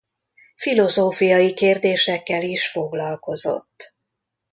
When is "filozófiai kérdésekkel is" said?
0.55-2.69